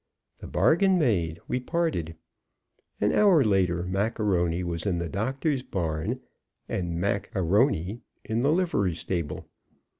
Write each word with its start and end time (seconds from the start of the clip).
The 0.39 0.47
bargain 0.47 0.97
made, 0.97 1.39
we 1.47 1.59
parted. 1.59 2.15
An 2.99 3.11
hour 3.11 3.43
later 3.43 3.83
Macaroni 3.83 4.63
was 4.63 4.87
in 4.87 4.97
the 4.97 5.07
doctor's 5.07 5.61
barn, 5.61 6.21
and 6.67 6.99
Mac 6.99 7.29
A'Rony 7.35 8.01
in 8.25 8.41
the 8.41 8.51
livery 8.51 8.95
stable. 8.95 9.47